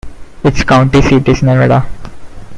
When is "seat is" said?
0.99-1.43